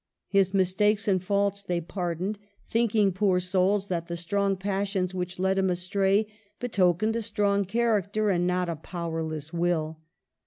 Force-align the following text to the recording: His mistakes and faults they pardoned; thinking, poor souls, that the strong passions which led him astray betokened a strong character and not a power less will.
His 0.29 0.51
mistakes 0.51 1.07
and 1.07 1.23
faults 1.23 1.61
they 1.61 1.79
pardoned; 1.79 2.39
thinking, 2.67 3.11
poor 3.11 3.39
souls, 3.39 3.85
that 3.85 4.07
the 4.07 4.17
strong 4.17 4.57
passions 4.57 5.13
which 5.13 5.37
led 5.37 5.59
him 5.59 5.69
astray 5.69 6.25
betokened 6.59 7.15
a 7.15 7.21
strong 7.21 7.65
character 7.65 8.31
and 8.31 8.47
not 8.47 8.67
a 8.67 8.75
power 8.77 9.21
less 9.21 9.53
will. 9.53 9.99